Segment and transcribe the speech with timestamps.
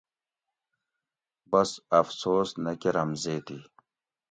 [1.51, 1.69] بس
[1.99, 3.57] افسوس نہ کۤرم زیتی